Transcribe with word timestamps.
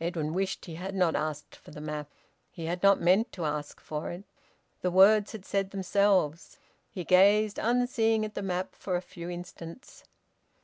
Edwin 0.00 0.34
wished 0.34 0.64
he 0.64 0.74
had 0.74 0.92
not 0.92 1.14
asked 1.14 1.54
for 1.54 1.70
the 1.70 1.80
map. 1.80 2.10
He 2.50 2.64
had 2.66 2.82
not 2.82 3.00
meant 3.00 3.30
to 3.30 3.44
ask 3.44 3.78
for 3.78 4.10
it. 4.10 4.24
The 4.80 4.90
words 4.90 5.30
had 5.30 5.44
said 5.44 5.70
themselves. 5.70 6.58
He 6.90 7.04
gazed 7.04 7.60
unseeing 7.60 8.24
at 8.24 8.34
the 8.34 8.42
map 8.42 8.74
for 8.74 8.96
a 8.96 9.00
few 9.00 9.28
instants. 9.30 10.02